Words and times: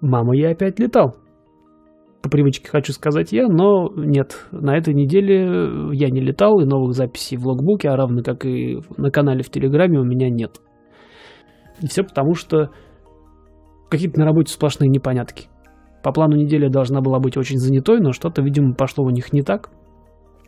Мама, 0.00 0.36
я 0.36 0.50
опять 0.50 0.78
летал. 0.78 1.16
По 2.22 2.28
привычке 2.28 2.68
хочу 2.68 2.92
сказать 2.92 3.32
я, 3.32 3.48
но 3.48 3.88
нет, 3.94 4.46
на 4.50 4.76
этой 4.76 4.92
неделе 4.92 5.94
я 5.94 6.10
не 6.10 6.20
летал, 6.20 6.60
и 6.60 6.66
новых 6.66 6.94
записей 6.94 7.38
в 7.38 7.46
логбуке, 7.46 7.88
а 7.88 7.96
равно 7.96 8.22
как 8.22 8.44
и 8.44 8.78
на 8.98 9.10
канале 9.10 9.42
в 9.42 9.50
Телеграме 9.50 9.98
у 9.98 10.04
меня 10.04 10.28
нет. 10.28 10.60
И 11.80 11.86
все 11.86 12.02
потому, 12.02 12.34
что 12.34 12.70
какие-то 13.90 14.20
на 14.20 14.26
работе 14.26 14.52
сплошные 14.52 14.88
непонятки. 14.88 15.48
По 16.02 16.12
плану 16.12 16.36
недели 16.36 16.68
должна 16.68 17.00
была 17.00 17.18
быть 17.20 17.36
очень 17.36 17.58
занятой, 17.58 18.00
но 18.00 18.12
что-то, 18.12 18.42
видимо, 18.42 18.74
пошло 18.74 19.04
у 19.04 19.10
них 19.10 19.32
не 19.32 19.42
так. 19.42 19.70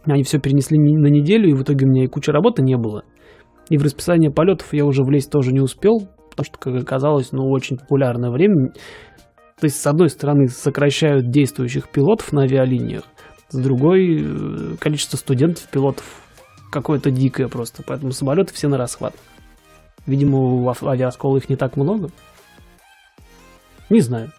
Они 0.05 0.23
все 0.25 0.39
перенесли 0.39 0.79
на 0.79 1.09
неделю, 1.09 1.49
и 1.49 1.55
в 1.55 1.63
итоге 1.63 1.87
у 1.87 1.89
меня 1.89 2.05
и 2.05 2.09
куча 2.09 2.33
работы 2.33 2.63
не 2.63 2.77
было. 2.77 3.05
И 3.71 3.79
в 3.79 3.83
расписание 3.83 4.31
полетов 4.31 4.73
я 4.73 4.85
уже 4.85 5.05
влезть 5.05 5.31
тоже 5.31 5.53
не 5.53 5.61
успел, 5.61 6.01
потому 6.31 6.45
что, 6.45 6.59
как 6.59 6.75
оказалось, 6.83 7.33
ну, 7.33 7.49
очень 7.51 7.79
популярное 7.79 8.31
время. 8.31 8.73
То 9.63 9.67
есть, 9.67 9.81
с 9.81 9.87
одной 9.87 10.09
стороны, 10.09 10.49
сокращают 10.49 11.31
действующих 11.31 11.89
пилотов 11.89 12.33
на 12.33 12.43
авиалиниях, 12.43 13.05
с 13.49 13.57
другой, 13.57 14.21
э, 14.21 14.77
количество 14.81 15.17
студентов, 15.17 15.69
пилотов 15.71 16.05
какое-то 16.73 17.13
дикое 17.13 17.47
просто, 17.47 17.85
поэтому 17.87 18.11
самолеты 18.11 18.53
все 18.53 18.67
на 18.67 18.77
расхват. 18.77 19.15
Видимо, 20.05 20.39
у 20.41 20.69
авиасколы 20.69 21.39
их 21.39 21.49
не 21.49 21.55
так 21.55 21.77
много. 21.77 22.11
Не 23.89 24.01
знаю. 24.01 24.33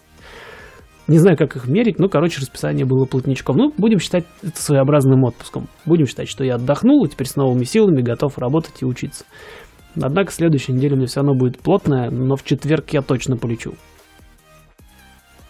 Не 1.08 1.20
знаю, 1.20 1.38
как 1.38 1.56
их 1.56 1.70
мерить, 1.70 2.00
но, 2.00 2.10
короче, 2.10 2.42
расписание 2.42 2.86
было 2.86 3.06
плотничком. 3.06 3.56
Ну, 3.56 3.74
будем 3.78 4.00
считать 4.00 4.26
это 4.42 4.62
своеобразным 4.62 5.24
отпуском. 5.24 5.70
Будем 5.86 6.06
считать, 6.06 6.28
что 6.28 6.44
я 6.44 6.56
отдохнул, 6.56 7.06
и 7.06 7.10
теперь 7.10 7.28
с 7.28 7.38
новыми 7.38 7.64
силами 7.64 8.02
готов 8.02 8.38
работать 8.38 8.82
и 8.82 8.86
учиться. 8.86 9.24
Однако 9.96 10.34
следующая 10.34 10.74
неделя 10.74 10.96
у 10.96 10.98
меня 10.98 11.08
все 11.08 11.22
равно 11.22 11.34
будет 11.34 11.60
плотная, 11.60 12.10
но 12.10 12.36
в 12.36 12.44
четверг 12.44 12.90
я 12.90 13.02
точно 13.02 13.38
полечу. 13.38 13.76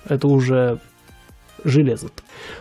Это 0.08 0.28
уже 0.28 0.80
железо. 1.64 2.10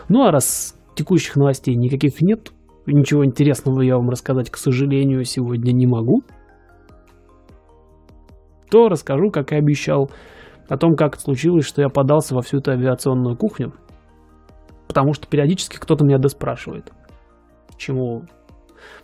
Ну 0.09 0.23
а 0.23 0.31
раз 0.31 0.75
текущих 0.95 1.35
новостей 1.35 1.75
никаких 1.75 2.21
нет, 2.21 2.51
ничего 2.85 3.25
интересного 3.25 3.81
я 3.81 3.97
вам 3.97 4.09
рассказать, 4.09 4.49
к 4.49 4.57
сожалению, 4.57 5.23
сегодня 5.25 5.71
не 5.71 5.87
могу, 5.87 6.23
то 8.69 8.89
расскажу, 8.89 9.29
как 9.29 9.51
и 9.51 9.55
обещал, 9.55 10.09
о 10.67 10.77
том, 10.77 10.95
как 10.95 11.19
случилось, 11.19 11.65
что 11.65 11.81
я 11.81 11.89
подался 11.89 12.35
во 12.35 12.41
всю 12.41 12.57
эту 12.57 12.71
авиационную 12.71 13.37
кухню. 13.37 13.73
Потому 14.87 15.13
что 15.13 15.27
периодически 15.27 15.77
кто-то 15.77 16.05
меня 16.05 16.17
доспрашивает. 16.17 16.91
Почему, 17.67 18.23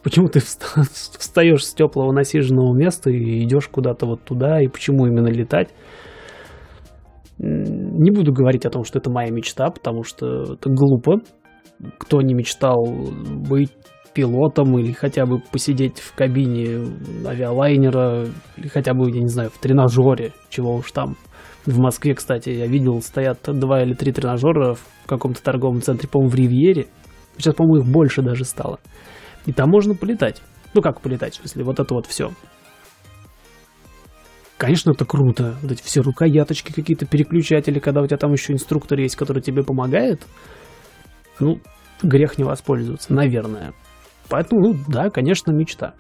почему 0.02 0.28
ты 0.30 0.40
встаешь 0.40 1.66
с 1.66 1.74
теплого 1.74 2.12
насиженного 2.12 2.74
места 2.74 3.10
и 3.10 3.44
идешь 3.44 3.68
куда-то 3.68 4.06
вот 4.06 4.24
туда, 4.24 4.62
и 4.62 4.68
почему 4.68 5.06
именно 5.06 5.28
летать? 5.28 5.70
Не 7.40 8.12
буду 8.12 8.34
говорить 8.34 8.66
о 8.66 8.70
том, 8.70 8.84
что 8.84 9.00
это 9.00 9.10
моя 9.10 9.32
мечта, 9.32 9.70
потому 9.70 10.04
что 10.04 10.54
это 10.54 10.70
глупо. 10.70 11.22
Кто 11.98 12.22
не 12.22 12.34
мечтал 12.34 12.86
быть 13.48 13.72
пилотом 14.14 14.78
или 14.78 14.92
хотя 14.92 15.26
бы 15.26 15.40
посидеть 15.40 16.00
в 16.00 16.14
кабине 16.14 16.86
авиалайнера, 17.26 18.26
или 18.58 18.68
хотя 18.68 18.94
бы, 18.94 19.10
я 19.10 19.22
не 19.22 19.30
знаю, 19.30 19.50
в 19.50 19.58
тренажере, 19.60 20.34
чего 20.50 20.76
уж 20.76 20.92
там. 20.92 21.16
В 21.66 21.80
Москве, 21.80 22.16
кстати, 22.16 22.50
я 22.50 22.68
видел, 22.68 23.02
стоят 23.02 23.40
два 23.46 23.84
или 23.84 23.94
три 23.94 24.12
тренажера 24.12 24.74
в 24.74 24.82
каком-то 25.06 25.42
торговом 25.42 25.82
центре, 25.82 26.10
по-моему, 26.10 26.32
в 26.32 26.36
Ривьере. 26.36 26.88
Сейчас, 27.38 27.56
по-моему, 27.56 27.86
их 27.86 27.92
больше 27.92 28.22
даже 28.22 28.44
стало. 28.44 28.80
И 29.46 29.54
там 29.54 29.70
можно 29.70 29.96
полетать. 29.96 30.42
Ну, 30.74 30.82
как 30.82 31.00
полетать, 31.02 31.34
в 31.34 31.38
смысле, 31.38 31.64
вот 31.64 31.80
это 31.80 31.94
вот 31.94 32.06
все. 32.06 32.32
Конечно, 34.60 34.92
это 34.92 35.06
круто. 35.06 35.56
Вот 35.62 35.72
эти 35.72 35.82
все 35.82 36.02
рукояточки 36.02 36.74
какие-то, 36.74 37.06
переключатели, 37.06 37.80
когда 37.80 38.02
у 38.02 38.08
тебя 38.08 38.18
там 38.18 38.34
еще 38.34 38.52
инструктор 38.52 39.00
есть, 39.00 39.16
который 39.16 39.42
тебе 39.42 39.64
помогает. 39.64 40.28
Ну, 41.40 41.62
грех 42.04 42.38
не 42.38 42.44
воспользоваться, 42.44 43.14
наверное. 43.14 43.72
Поэтому, 44.30 44.62
ну, 44.62 44.76
да, 44.90 45.10
конечно, 45.12 45.54
мечта. 45.54 45.94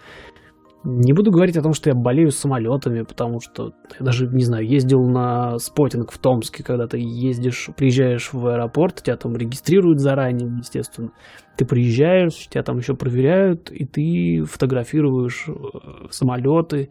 Не 0.84 1.14
буду 1.14 1.32
говорить 1.32 1.56
о 1.56 1.62
том, 1.62 1.72
что 1.72 1.90
я 1.90 1.96
болею 1.96 2.32
самолетами, 2.32 3.04
потому 3.04 3.40
что 3.40 3.72
я 3.98 4.06
даже, 4.06 4.28
не 4.28 4.44
знаю, 4.44 4.68
ездил 4.68 5.08
на 5.08 5.58
спотинг 5.58 6.12
в 6.12 6.18
Томске, 6.18 6.62
когда 6.62 6.86
ты 6.86 6.98
ездишь, 7.00 7.70
приезжаешь 7.78 8.34
в 8.34 8.46
аэропорт, 8.46 9.04
тебя 9.04 9.16
там 9.16 9.38
регистрируют 9.38 10.02
заранее, 10.02 10.50
естественно. 10.58 11.12
Ты 11.56 11.66
приезжаешь, 11.66 12.48
тебя 12.50 12.64
там 12.64 12.78
еще 12.78 12.94
проверяют, 12.94 13.72
и 13.72 13.86
ты 13.86 14.44
фотографируешь 14.44 15.48
э, 15.48 16.08
самолеты, 16.12 16.90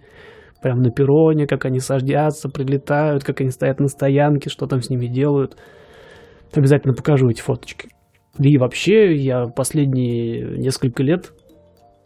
прямо 0.63 0.81
на 0.81 0.91
перроне, 0.91 1.47
как 1.47 1.65
они 1.65 1.79
садятся, 1.79 2.49
прилетают, 2.49 3.25
как 3.25 3.41
они 3.41 3.51
стоят 3.51 3.81
на 3.81 3.89
стоянке, 3.89 4.51
что 4.51 4.67
там 4.67 4.81
с 4.81 4.91
ними 4.91 5.07
делают. 5.07 5.57
Обязательно 6.55 6.95
покажу 6.95 7.29
эти 7.29 7.41
фоточки. 7.41 7.91
И 8.39 8.57
вообще, 8.57 9.17
я 9.17 9.47
последние 9.47 10.59
несколько 10.59 11.03
лет 11.03 11.33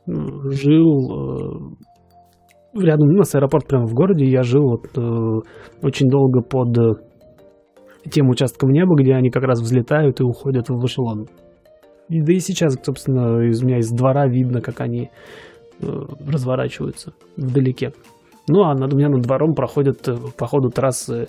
жил 0.07 1.77
э, 2.75 2.81
рядом, 2.81 3.09
у 3.09 3.19
нас 3.19 3.35
аэропорт 3.35 3.69
прямо 3.69 3.87
в 3.87 3.95
городе, 3.95 4.25
я 4.25 4.43
жил 4.43 4.63
вот 4.63 4.87
э, 4.97 5.41
очень 5.83 6.09
долго 6.09 6.41
под 6.41 6.77
э, 6.79 8.11
тем 8.11 8.29
участком 8.29 8.71
неба, 8.71 8.95
где 8.97 9.15
они 9.15 9.31
как 9.31 9.45
раз 9.45 9.61
взлетают 9.61 10.21
и 10.21 10.25
уходят 10.25 10.69
в 10.69 10.85
эшелон. 10.85 11.27
И, 12.09 12.21
да 12.21 12.33
и 12.33 12.41
сейчас, 12.41 12.77
собственно, 12.83 13.47
из 13.49 13.63
меня 13.63 13.79
из 13.79 13.91
двора 13.91 14.27
видно, 14.27 14.61
как 14.61 14.81
они 14.81 15.11
э, 15.81 15.87
разворачиваются 16.27 17.13
вдалеке. 17.37 17.93
Ну, 18.49 18.63
а 18.65 18.75
над 18.75 18.93
у 18.93 18.97
меня 18.97 19.09
над 19.09 19.23
двором 19.23 19.55
проходят 19.55 20.07
э, 20.09 20.17
по 20.37 20.47
ходу 20.47 20.71
трассы 20.71 21.29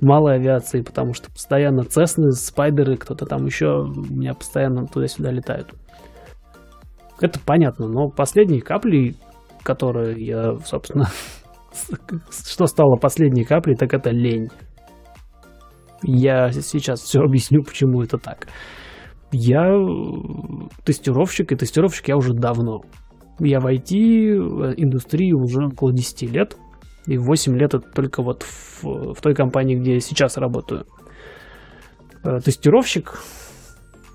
малой 0.00 0.36
авиации, 0.36 0.80
потому 0.80 1.12
что 1.12 1.30
постоянно 1.30 1.84
Цесны, 1.84 2.30
Спайдеры, 2.32 2.96
кто-то 2.96 3.26
там 3.26 3.44
еще 3.44 3.82
у 3.82 4.14
меня 4.14 4.32
постоянно 4.32 4.86
туда-сюда 4.86 5.30
летают. 5.30 5.74
Это 7.20 7.38
понятно, 7.44 7.86
но 7.86 8.08
последней 8.08 8.60
каплей, 8.60 9.16
которая 9.62 10.14
я, 10.16 10.56
собственно, 10.64 11.08
что 12.30 12.66
стало 12.66 12.96
последней 12.96 13.44
каплей, 13.44 13.76
так 13.76 13.92
это 13.92 14.10
лень. 14.10 14.48
Я 16.02 16.50
сейчас 16.50 17.00
все 17.00 17.20
объясню, 17.20 17.62
почему 17.62 18.02
это 18.02 18.18
так. 18.18 18.46
Я 19.32 19.64
тестировщик, 20.84 21.52
и 21.52 21.56
тестировщик 21.56 22.08
я 22.08 22.16
уже 22.16 22.32
давно. 22.32 22.82
Я 23.40 23.60
в 23.60 23.66
IT-индустрии 23.66 25.32
уже 25.32 25.66
около 25.66 25.92
10 25.92 26.32
лет. 26.32 26.56
И 27.06 27.18
8 27.18 27.56
лет 27.56 27.74
это 27.74 27.84
только 27.90 28.22
вот 28.22 28.42
в, 28.42 29.14
в 29.14 29.20
той 29.20 29.34
компании, 29.34 29.76
где 29.76 29.94
я 29.94 30.00
сейчас 30.00 30.38
работаю. 30.38 30.86
Э, 32.24 32.38
тестировщик, 32.38 33.20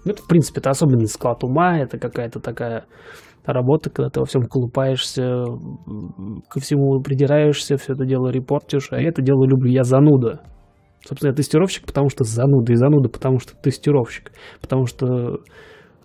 это, 0.06 0.24
в 0.24 0.28
принципе, 0.28 0.60
это 0.60 0.72
особенный 0.72 1.06
склад 1.06 1.44
ума, 1.44 1.78
это 1.78 2.00
какая-то 2.00 2.40
такая 2.40 2.86
работа, 3.46 3.90
когда 3.90 4.10
ты 4.10 4.20
во 4.20 4.26
всем 4.26 4.44
колупаешься, 4.44 5.44
ко 6.50 6.60
всему 6.60 7.00
придираешься, 7.02 7.78
все 7.78 7.94
это 7.94 8.06
дело 8.06 8.30
репортишь, 8.30 8.90
а 8.92 9.00
это 9.00 9.22
дело 9.22 9.46
люблю 9.46 9.72
я 9.72 9.84
зануда. 9.84 10.42
Собственно, 11.06 11.32
я 11.32 11.36
тестировщик, 11.36 11.86
потому 11.86 12.10
что 12.10 12.24
зануда, 12.24 12.74
и 12.74 12.76
зануда, 12.76 13.10
потому 13.10 13.40
что 13.40 13.56
тестировщик. 13.56 14.32
Потому 14.62 14.86
что 14.86 15.40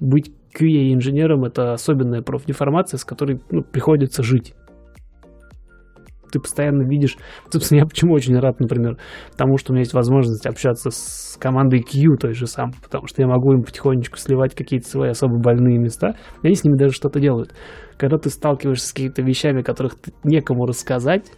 быть 0.00 0.32
QA-инженером— 0.54 1.44
это 1.46 1.72
особенная 1.72 2.22
профдеформация, 2.22 2.98
с 2.98 3.04
которой 3.04 3.40
ну, 3.50 3.62
приходится 3.62 4.22
жить 4.22 4.54
ты 6.34 6.40
постоянно 6.40 6.82
видишь. 6.82 7.16
Собственно, 7.50 7.78
я 7.80 7.86
почему 7.86 8.12
очень 8.14 8.36
рад, 8.38 8.60
например, 8.60 8.98
тому, 9.36 9.56
что 9.56 9.72
у 9.72 9.74
меня 9.74 9.82
есть 9.82 9.94
возможность 9.94 10.46
общаться 10.46 10.90
с 10.90 11.36
командой 11.40 11.80
Q 11.80 12.16
той 12.16 12.34
же 12.34 12.46
самой, 12.46 12.74
потому 12.82 13.06
что 13.06 13.22
я 13.22 13.28
могу 13.28 13.52
им 13.52 13.62
потихонечку 13.62 14.18
сливать 14.18 14.54
какие-то 14.54 14.88
свои 14.88 15.10
особо 15.10 15.38
больные 15.38 15.78
места, 15.78 16.16
и 16.42 16.48
они 16.48 16.56
с 16.56 16.64
ними 16.64 16.76
даже 16.76 16.92
что-то 16.92 17.20
делают. 17.20 17.54
Когда 17.96 18.18
ты 18.18 18.30
сталкиваешься 18.30 18.88
с 18.88 18.92
какими-то 18.92 19.22
вещами, 19.22 19.62
которых 19.62 19.94
ты 19.94 20.12
некому 20.24 20.66
рассказать, 20.66 21.30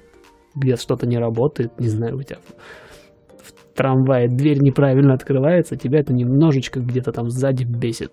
где 0.54 0.76
что-то 0.76 1.06
не 1.06 1.18
работает, 1.18 1.78
не 1.78 1.88
знаю, 1.88 2.16
у 2.16 2.22
тебя 2.22 2.38
в 3.42 3.76
трамвае 3.76 4.28
дверь 4.28 4.58
неправильно 4.60 5.12
открывается, 5.12 5.76
тебя 5.76 6.00
это 6.00 6.14
немножечко 6.14 6.80
где-то 6.80 7.12
там 7.12 7.28
сзади 7.28 7.64
бесит. 7.64 8.12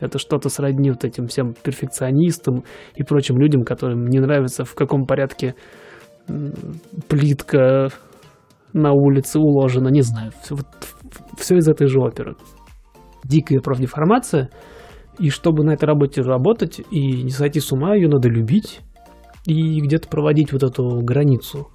Это 0.00 0.18
что-то 0.18 0.48
сродни 0.48 0.90
вот 0.90 1.04
этим 1.04 1.26
всем 1.26 1.54
перфекционистам 1.54 2.64
и 2.94 3.02
прочим 3.02 3.38
людям, 3.38 3.62
которым 3.62 4.06
не 4.06 4.20
нравится, 4.20 4.64
в 4.64 4.74
каком 4.74 5.06
порядке 5.06 5.54
плитка 7.08 7.88
на 8.72 8.92
улице 8.92 9.38
уложена, 9.38 9.88
не 9.88 10.02
знаю. 10.02 10.32
Все, 10.42 10.54
вот, 10.54 10.66
все 11.36 11.56
из 11.56 11.68
этой 11.68 11.88
же 11.88 12.00
оперы. 12.00 12.36
Дикая 13.24 13.60
профдеформация. 13.60 14.50
И 15.18 15.30
чтобы 15.30 15.64
на 15.64 15.72
этой 15.72 15.86
работе 15.86 16.22
работать 16.22 16.80
и 16.90 17.22
не 17.22 17.30
сойти 17.30 17.60
с 17.60 17.72
ума, 17.72 17.94
ее 17.94 18.08
надо 18.08 18.28
любить 18.28 18.80
и 19.46 19.80
где-то 19.80 20.08
проводить 20.08 20.52
вот 20.52 20.62
эту 20.62 21.00
границу 21.02 21.68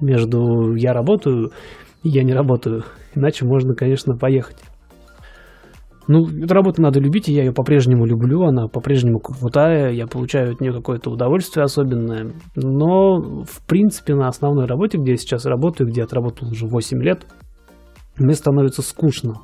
между 0.00 0.74
я 0.74 0.92
работаю 0.92 1.52
и 2.02 2.10
я 2.10 2.22
не 2.22 2.32
работаю. 2.32 2.84
Иначе 3.14 3.44
можно, 3.44 3.74
конечно, 3.74 4.16
поехать. 4.16 4.58
Ну, 6.08 6.26
эту 6.26 6.54
работу 6.54 6.80
надо 6.80 7.00
любить, 7.00 7.28
и 7.28 7.34
я 7.34 7.44
ее 7.44 7.52
по-прежнему 7.52 8.06
люблю, 8.06 8.42
она 8.44 8.66
по-прежнему 8.66 9.20
крутая, 9.20 9.92
я 9.92 10.06
получаю 10.06 10.52
от 10.52 10.60
нее 10.60 10.72
какое-то 10.72 11.10
удовольствие 11.10 11.64
особенное. 11.64 12.32
Но, 12.56 13.44
в 13.44 13.66
принципе, 13.66 14.14
на 14.14 14.26
основной 14.26 14.64
работе, 14.66 14.96
где 14.96 15.12
я 15.12 15.16
сейчас 15.18 15.44
работаю, 15.44 15.90
где 15.90 16.00
я 16.00 16.04
отработал 16.06 16.48
уже 16.48 16.66
8 16.66 17.02
лет, 17.02 17.26
мне 18.16 18.32
становится 18.34 18.80
скучно. 18.80 19.34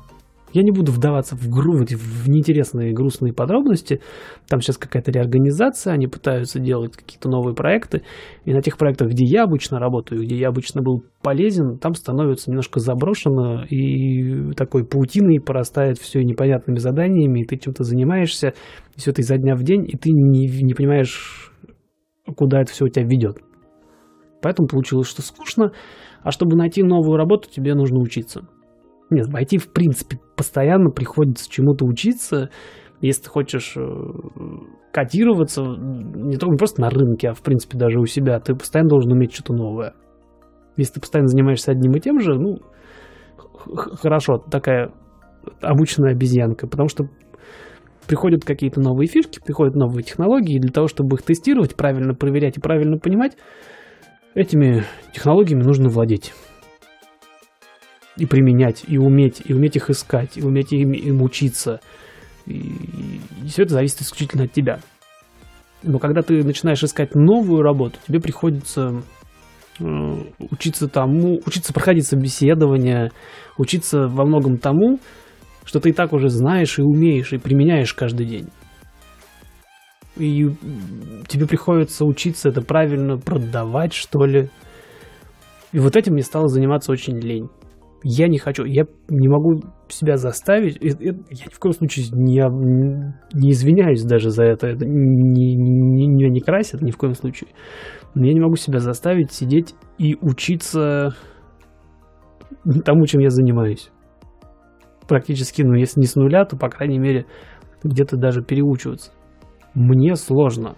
Я 0.55 0.63
не 0.63 0.71
буду 0.71 0.93
вдаваться 0.93 1.35
в, 1.35 1.49
гру, 1.49 1.83
в 1.83 2.29
неинтересные 2.29 2.93
грустные 2.93 3.33
подробности. 3.33 3.99
Там 4.47 4.61
сейчас 4.61 4.77
какая-то 4.77 5.11
реорганизация, 5.11 5.91
они 5.91 6.07
пытаются 6.07 6.61
делать 6.61 6.95
какие-то 6.95 7.27
новые 7.27 7.53
проекты. 7.53 8.03
И 8.45 8.53
на 8.53 8.61
тех 8.61 8.77
проектах, 8.77 9.09
где 9.09 9.25
я 9.25 9.43
обычно 9.43 9.79
работаю, 9.79 10.23
где 10.23 10.37
я 10.37 10.47
обычно 10.47 10.81
был 10.81 11.03
полезен, 11.21 11.77
там 11.77 11.93
становится 11.93 12.51
немножко 12.51 12.79
заброшено 12.79 13.65
и 13.65 14.53
такой 14.53 14.85
паутиной 14.85 15.41
порастает 15.41 15.97
все 15.97 16.23
непонятными 16.23 16.77
заданиями, 16.77 17.41
и 17.41 17.45
ты 17.45 17.57
чем-то 17.57 17.83
занимаешься, 17.83 18.53
и 18.95 18.99
все 19.01 19.11
это 19.11 19.23
изо 19.23 19.35
дня 19.35 19.55
в 19.57 19.63
день, 19.63 19.83
и 19.85 19.97
ты 19.97 20.09
не, 20.09 20.47
не 20.47 20.73
понимаешь, 20.73 21.51
куда 22.37 22.61
это 22.61 22.71
все 22.71 22.85
у 22.85 22.87
тебя 22.87 23.05
ведет. 23.05 23.39
Поэтому 24.41 24.69
получилось, 24.69 25.09
что 25.09 25.21
скучно, 25.21 25.73
а 26.23 26.31
чтобы 26.31 26.55
найти 26.55 26.81
новую 26.81 27.17
работу, 27.17 27.49
тебе 27.51 27.75
нужно 27.75 27.99
учиться. 27.99 28.47
Нет, 29.09 29.27
в 29.27 29.35
IT, 29.35 29.57
в 29.57 29.73
принципе, 29.73 30.17
постоянно 30.35 30.89
приходится 30.89 31.49
чему-то 31.49 31.85
учиться. 31.85 32.49
Если 33.01 33.23
ты 33.23 33.29
хочешь 33.29 33.75
э, 33.77 33.81
кодироваться, 34.91 35.61
не 35.61 36.37
только 36.37 36.57
просто 36.57 36.81
на 36.81 36.89
рынке, 36.89 37.29
а 37.29 37.33
в 37.33 37.41
принципе 37.41 37.77
даже 37.77 37.99
у 37.99 38.05
себя, 38.05 38.39
ты 38.39 38.55
постоянно 38.55 38.89
должен 38.89 39.11
уметь 39.11 39.33
что-то 39.33 39.53
новое. 39.53 39.93
Если 40.77 40.93
ты 40.93 40.99
постоянно 41.01 41.27
занимаешься 41.27 41.71
одним 41.71 41.93
и 41.93 41.99
тем 41.99 42.19
же, 42.19 42.35
ну, 42.35 42.57
хорошо, 44.01 44.37
такая 44.37 44.91
обученная 45.61 46.13
обезьянка, 46.13 46.67
потому 46.67 46.89
что 46.89 47.05
приходят 48.07 48.43
какие-то 48.43 48.79
новые 48.81 49.07
фишки, 49.07 49.39
приходят 49.43 49.75
новые 49.75 50.03
технологии, 50.03 50.55
и 50.55 50.59
для 50.59 50.71
того, 50.71 50.87
чтобы 50.87 51.15
их 51.15 51.23
тестировать, 51.23 51.75
правильно 51.75 52.13
проверять 52.13 52.57
и 52.57 52.61
правильно 52.61 52.97
понимать, 52.97 53.37
этими 54.33 54.83
технологиями 55.13 55.63
нужно 55.63 55.89
владеть 55.89 56.33
и 58.17 58.25
применять, 58.25 58.83
и 58.87 58.97
уметь, 58.97 59.41
и 59.43 59.53
уметь 59.53 59.75
их 59.75 59.89
искать, 59.89 60.37
и 60.37 60.41
уметь 60.41 60.71
им, 60.71 60.91
им 60.93 61.21
учиться. 61.21 61.79
И, 62.45 62.73
и 63.43 63.47
все 63.47 63.63
это 63.63 63.73
зависит 63.73 64.01
исключительно 64.01 64.45
от 64.45 64.53
тебя. 64.53 64.79
Но 65.83 65.99
когда 65.99 66.21
ты 66.21 66.43
начинаешь 66.43 66.83
искать 66.83 67.15
новую 67.15 67.61
работу, 67.61 67.99
тебе 68.07 68.19
приходится 68.19 69.01
э, 69.79 69.83
учиться 70.39 70.87
тому, 70.87 71.41
учиться 71.45 71.73
проходить 71.73 72.07
собеседование, 72.07 73.11
учиться 73.57 74.07
во 74.07 74.25
многом 74.25 74.57
тому, 74.57 74.99
что 75.65 75.79
ты 75.79 75.89
и 75.89 75.93
так 75.93 76.13
уже 76.13 76.29
знаешь 76.29 76.79
и 76.79 76.83
умеешь, 76.83 77.33
и 77.33 77.37
применяешь 77.37 77.93
каждый 77.93 78.25
день. 78.25 78.47
И 80.15 80.49
тебе 81.27 81.45
приходится 81.45 82.05
учиться 82.05 82.47
это 82.47 82.61
правильно 82.61 83.17
продавать, 83.17 83.93
что 83.93 84.23
ли. 84.25 84.49
И 85.73 85.79
вот 85.79 85.97
этим 85.97 86.13
мне 86.13 86.23
стало 86.23 86.47
заниматься 86.47 86.91
очень 86.91 87.19
лень 87.19 87.49
я 88.07 88.27
не 88.27 88.37
хочу, 88.37 88.65
я 88.65 88.85
не 89.09 89.27
могу 89.27 89.61
себя 89.87 90.17
заставить, 90.17 90.77
я 90.79 91.13
ни 91.13 91.51
в 91.51 91.57
коем 91.57 91.73
случае 91.73 92.05
не, 92.11 92.39
не 93.33 93.49
извиняюсь 93.49 94.03
даже 94.03 94.29
за 94.29 94.43
это, 94.43 94.67
это 94.67 94.85
не, 94.85 95.55
не, 95.55 96.29
не 96.29 96.39
красит 96.39 96.83
ни 96.83 96.91
в 96.91 96.97
коем 96.97 97.15
случае, 97.15 97.49
но 98.13 98.27
я 98.27 98.33
не 98.35 98.39
могу 98.39 98.57
себя 98.57 98.77
заставить 98.77 99.31
сидеть 99.31 99.73
и 99.97 100.15
учиться 100.21 101.15
тому, 102.85 103.07
чем 103.07 103.21
я 103.21 103.31
занимаюсь. 103.31 103.89
Практически, 105.07 105.63
ну, 105.63 105.73
если 105.73 105.99
не 105.99 106.05
с 106.05 106.15
нуля, 106.15 106.45
то, 106.45 106.55
по 106.55 106.69
крайней 106.69 106.99
мере, 106.99 107.25
где-то 107.83 108.17
даже 108.17 108.43
переучиваться. 108.43 109.13
Мне 109.73 110.15
сложно 110.15 110.75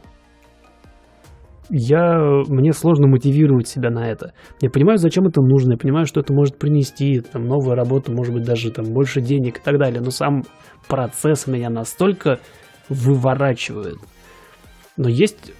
я, 1.69 2.17
мне 2.47 2.71
сложно 2.71 3.07
мотивировать 3.07 3.67
себя 3.67 3.89
на 3.89 4.09
это. 4.09 4.33
Я 4.61 4.69
понимаю, 4.69 4.97
зачем 4.97 5.27
это 5.27 5.41
нужно, 5.41 5.73
я 5.73 5.77
понимаю, 5.77 6.05
что 6.05 6.19
это 6.21 6.33
может 6.33 6.57
принести, 6.57 7.19
там, 7.19 7.45
новая 7.45 7.75
работа, 7.75 8.11
может 8.11 8.33
быть, 8.33 8.43
даже 8.43 8.71
там 8.71 8.85
больше 8.93 9.21
денег 9.21 9.57
и 9.57 9.61
так 9.61 9.77
далее, 9.77 10.01
но 10.01 10.11
сам 10.11 10.43
процесс 10.87 11.47
меня 11.47 11.69
настолько 11.69 12.39
выворачивает. 12.89 13.97
Но 14.95 15.09
есть, 15.09 15.51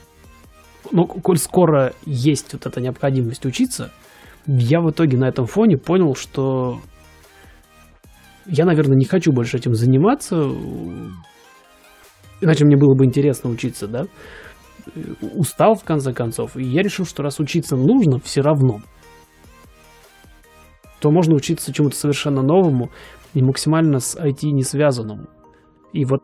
ну, 0.91 1.05
коль 1.05 1.37
скоро 1.37 1.93
есть 2.05 2.53
вот 2.53 2.65
эта 2.65 2.81
необходимость 2.81 3.45
учиться, 3.45 3.91
я 4.45 4.79
в 4.79 4.89
итоге 4.89 5.17
на 5.17 5.27
этом 5.27 5.45
фоне 5.45 5.77
понял, 5.77 6.15
что 6.15 6.79
я, 8.45 8.65
наверное, 8.65 8.95
не 8.95 9.05
хочу 9.05 9.33
больше 9.33 9.57
этим 9.57 9.73
заниматься, 9.73 10.49
иначе 12.39 12.65
мне 12.65 12.77
было 12.77 12.95
бы 12.95 13.05
интересно 13.05 13.49
учиться, 13.49 13.87
да, 13.87 14.05
устал 15.21 15.75
в 15.75 15.83
конце 15.83 16.13
концов, 16.13 16.57
и 16.57 16.63
я 16.63 16.81
решил, 16.81 17.05
что 17.05 17.23
раз 17.23 17.39
учиться 17.39 17.75
нужно 17.75 18.19
все 18.19 18.41
равно, 18.41 18.79
то 20.99 21.11
можно 21.11 21.35
учиться 21.35 21.73
чему-то 21.73 21.95
совершенно 21.95 22.41
новому 22.41 22.89
и 23.33 23.41
максимально 23.41 23.99
с 23.99 24.17
IT 24.17 24.49
не 24.51 24.63
связанному. 24.63 25.27
И 25.93 26.05
вот 26.05 26.21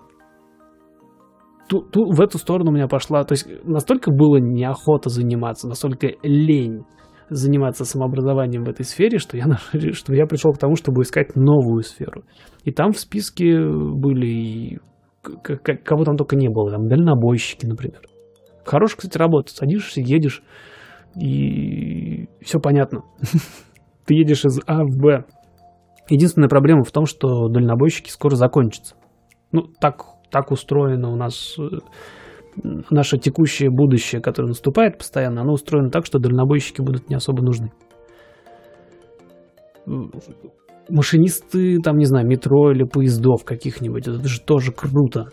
ту, 1.67 1.81
ту, 1.81 2.11
в 2.11 2.21
эту 2.21 2.37
сторону 2.37 2.71
у 2.71 2.73
меня 2.73 2.87
пошла, 2.87 3.23
то 3.23 3.33
есть 3.33 3.47
настолько 3.63 4.11
было 4.11 4.37
неохота 4.37 5.09
заниматься, 5.09 5.67
настолько 5.67 6.07
лень 6.23 6.83
заниматься 7.29 7.85
самообразованием 7.85 8.63
в 8.63 8.69
этой 8.69 8.85
сфере, 8.85 9.17
что 9.17 9.37
я, 9.37 9.45
что 9.93 10.13
я 10.13 10.25
пришел 10.25 10.53
к 10.53 10.57
тому, 10.57 10.75
чтобы 10.75 11.03
искать 11.03 11.35
новую 11.35 11.83
сферу. 11.83 12.23
И 12.63 12.71
там 12.71 12.91
в 12.91 12.99
списке 12.99 13.59
были 13.59 14.79
кого 15.23 16.03
там 16.03 16.17
только 16.17 16.35
не 16.35 16.49
было, 16.49 16.71
там 16.71 16.87
дальнобойщики, 16.87 17.65
например. 17.65 18.01
Хорошая, 18.65 18.97
кстати, 18.97 19.17
работа. 19.17 19.51
Садишься, 19.53 20.01
едешь, 20.01 20.43
и 21.19 22.27
все 22.41 22.59
понятно. 22.59 23.03
Ты 24.05 24.15
едешь 24.15 24.45
из 24.45 24.59
А 24.65 24.83
в 24.83 24.97
Б. 24.97 25.25
Единственная 26.09 26.49
проблема 26.49 26.83
в 26.83 26.91
том, 26.91 27.05
что 27.05 27.47
дальнобойщики 27.47 28.09
скоро 28.09 28.35
закончатся. 28.35 28.95
Ну, 29.51 29.63
так, 29.79 30.03
так 30.31 30.51
устроено 30.51 31.09
у 31.11 31.15
нас 31.15 31.55
э, 31.57 31.63
наше 32.89 33.17
текущее 33.17 33.69
будущее, 33.69 34.21
которое 34.21 34.49
наступает 34.49 34.97
постоянно, 34.97 35.41
оно 35.41 35.53
устроено 35.53 35.89
так, 35.89 36.05
что 36.05 36.19
дальнобойщики 36.19 36.81
будут 36.81 37.09
не 37.09 37.15
особо 37.15 37.43
нужны. 37.43 37.71
Машинисты, 40.89 41.79
там, 41.81 41.97
не 41.97 42.05
знаю, 42.05 42.27
метро 42.27 42.71
или 42.71 42.83
поездов 42.83 43.45
каких-нибудь, 43.45 44.07
это 44.07 44.27
же 44.27 44.41
тоже 44.41 44.71
круто 44.71 45.27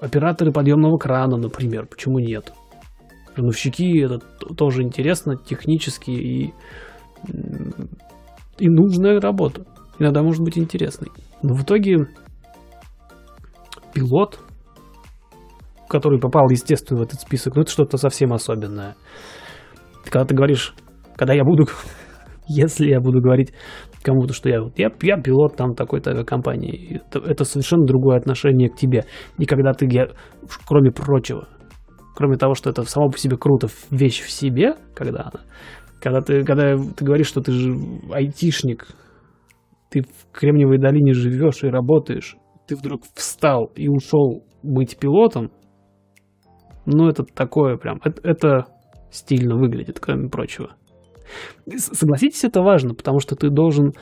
операторы 0.00 0.52
подъемного 0.52 0.96
крана, 0.98 1.36
например, 1.36 1.86
почему 1.86 2.18
нет? 2.18 2.52
Крановщики 3.34 4.04
это 4.04 4.18
тоже 4.54 4.82
интересно, 4.82 5.36
технически 5.36 6.10
и, 6.10 6.54
и 8.58 8.68
нужная 8.68 9.20
работа. 9.20 9.66
Иногда 9.98 10.22
может 10.22 10.42
быть 10.42 10.58
интересной. 10.58 11.08
Но 11.42 11.54
в 11.54 11.62
итоге 11.62 12.08
пилот, 13.92 14.38
который 15.88 16.20
попал, 16.20 16.48
естественно, 16.50 17.00
в 17.00 17.02
этот 17.02 17.20
список, 17.20 17.56
ну 17.56 17.62
это 17.62 17.70
что-то 17.70 17.96
совсем 17.96 18.32
особенное. 18.32 18.96
Когда 20.04 20.24
ты 20.24 20.34
говоришь, 20.34 20.74
когда 21.16 21.34
я 21.34 21.44
буду, 21.44 21.66
если 22.48 22.88
я 22.88 23.00
буду 23.00 23.20
говорить 23.20 23.52
кому-то, 24.02 24.34
что 24.34 24.48
я, 24.48 24.60
я, 24.76 24.90
я 25.02 25.16
пилот 25.20 25.56
там 25.56 25.74
такой-то 25.74 26.10
авиакомпании. 26.10 27.00
Это, 27.06 27.18
это 27.20 27.44
совершенно 27.44 27.86
другое 27.86 28.18
отношение 28.18 28.68
к 28.68 28.76
тебе. 28.76 29.04
И 29.38 29.46
когда 29.46 29.72
ты, 29.72 29.86
я, 29.90 30.08
кроме 30.66 30.90
прочего, 30.90 31.48
кроме 32.14 32.36
того, 32.36 32.54
что 32.54 32.70
это 32.70 32.82
само 32.82 33.10
по 33.10 33.18
себе 33.18 33.36
круто, 33.36 33.68
вещь 33.90 34.22
в 34.22 34.30
себе, 34.30 34.74
когда 34.94 35.30
она, 35.32 35.44
когда 36.00 36.20
ты, 36.20 36.44
когда 36.44 36.76
ты 36.76 37.04
говоришь, 37.04 37.28
что 37.28 37.40
ты 37.40 37.52
же 37.52 37.74
айтишник, 38.12 38.86
ты 39.90 40.02
в 40.02 40.38
Кремниевой 40.38 40.78
долине 40.78 41.14
живешь 41.14 41.62
и 41.62 41.68
работаешь, 41.68 42.36
ты 42.66 42.76
вдруг 42.76 43.02
встал 43.14 43.70
и 43.74 43.88
ушел 43.88 44.44
быть 44.62 44.98
пилотом, 44.98 45.50
ну 46.86 47.08
это 47.08 47.24
такое 47.24 47.76
прям, 47.76 48.00
это, 48.04 48.20
это 48.22 48.66
стильно 49.10 49.56
выглядит, 49.56 50.00
кроме 50.00 50.28
прочего. 50.28 50.74
Согласитесь, 51.76 52.44
это 52.44 52.62
важно, 52.62 52.94
потому 52.94 53.20
что 53.20 53.36
ты 53.36 53.50
должен, 53.50 53.92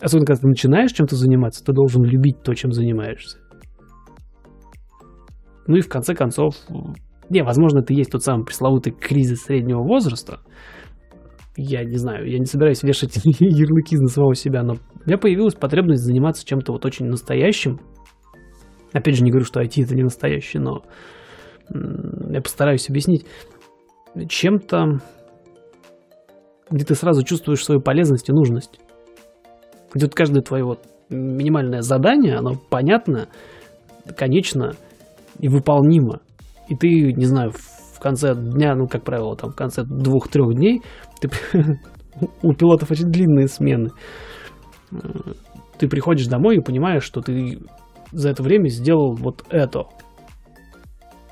особенно 0.00 0.26
когда 0.26 0.42
ты 0.42 0.48
начинаешь 0.48 0.92
чем-то 0.92 1.16
заниматься, 1.16 1.64
ты 1.64 1.72
должен 1.72 2.02
любить 2.02 2.42
то, 2.42 2.54
чем 2.54 2.72
занимаешься. 2.72 3.38
Ну 5.66 5.76
и 5.76 5.80
в 5.80 5.88
конце 5.88 6.14
концов, 6.14 6.54
не, 7.28 7.42
возможно, 7.42 7.80
это 7.80 7.92
есть 7.92 8.10
тот 8.10 8.22
самый 8.22 8.44
пресловутый 8.44 8.92
кризис 8.92 9.42
среднего 9.42 9.82
возраста. 9.82 10.40
Я 11.56 11.84
не 11.84 11.96
знаю, 11.96 12.30
я 12.30 12.38
не 12.38 12.46
собираюсь 12.46 12.82
вешать 12.82 13.16
ярлыки 13.24 13.96
на 13.98 14.08
самого 14.08 14.34
себя, 14.34 14.62
но 14.62 14.74
у 14.74 15.08
меня 15.08 15.18
появилась 15.18 15.54
потребность 15.54 16.04
заниматься 16.04 16.46
чем-то 16.46 16.72
вот 16.72 16.86
очень 16.86 17.06
настоящим. 17.06 17.80
Опять 18.92 19.16
же, 19.16 19.24
не 19.24 19.30
говорю, 19.30 19.44
что 19.44 19.60
IT 19.60 19.84
это 19.84 19.94
не 19.94 20.02
настоящий, 20.02 20.58
но 20.58 20.84
я 22.30 22.40
постараюсь 22.40 22.88
объяснить. 22.88 23.26
Чем-то, 24.28 25.00
где 26.70 26.84
ты 26.84 26.94
сразу 26.94 27.22
чувствуешь 27.22 27.64
свою 27.64 27.80
полезность 27.80 28.28
и 28.28 28.32
нужность. 28.32 28.78
Где 29.94 30.06
вот 30.06 30.14
каждое 30.14 30.42
твое 30.42 30.64
вот 30.64 30.80
минимальное 31.08 31.80
задание, 31.80 32.36
оно 32.36 32.54
понятно, 32.68 33.28
конечно 34.16 34.72
и 35.38 35.48
выполнимо. 35.48 36.20
И 36.68 36.76
ты, 36.76 37.12
не 37.12 37.24
знаю, 37.24 37.52
в 37.52 38.00
конце 38.00 38.34
дня, 38.34 38.74
ну, 38.74 38.86
как 38.86 39.04
правило, 39.04 39.36
там, 39.36 39.50
в 39.50 39.56
конце 39.56 39.82
двух-трех 39.84 40.54
дней, 40.54 40.82
ты, 41.20 41.30
у 42.42 42.52
пилотов 42.52 42.90
очень 42.90 43.10
длинные 43.10 43.48
смены. 43.48 43.90
Ты 45.78 45.88
приходишь 45.88 46.26
домой 46.26 46.56
и 46.56 46.62
понимаешь, 46.62 47.04
что 47.04 47.20
ты 47.20 47.60
за 48.12 48.30
это 48.30 48.42
время 48.42 48.68
сделал 48.68 49.14
вот 49.14 49.44
это. 49.50 49.84